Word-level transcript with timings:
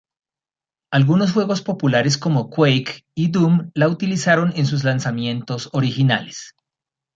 Algunos 0.89 1.31
juegos 1.31 1.61
populares 1.61 2.17
como 2.17 2.49
"Quake" 2.49 3.05
y 3.13 3.27
"Doom" 3.29 3.69
la 3.75 3.87
utilizaron 3.87 4.51
en 4.55 4.65
sus 4.65 4.83
lanzamientos 4.83 5.69
originales. 5.73 6.55